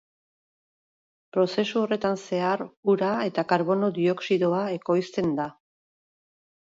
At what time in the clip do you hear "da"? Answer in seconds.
5.43-5.47